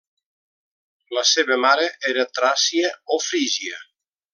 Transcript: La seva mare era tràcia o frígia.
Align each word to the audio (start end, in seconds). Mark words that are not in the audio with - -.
La 1.17 1.25
seva 1.33 1.59
mare 1.67 1.85
era 2.13 2.27
tràcia 2.41 2.95
o 3.19 3.25
frígia. 3.31 3.87